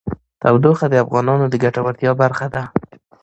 تودوخه 0.41 0.85
د 0.89 0.95
افغانانو 1.03 1.45
د 1.49 1.55
ګټورتیا 1.63 2.11
برخه 2.21 2.47
ده. 2.55 2.63